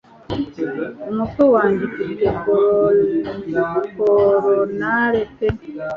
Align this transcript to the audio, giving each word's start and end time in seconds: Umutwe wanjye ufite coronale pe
Umutwe 1.09 1.43
wanjye 1.55 1.81
ufite 1.89 2.25
coronale 3.95 5.21
pe 5.35 5.47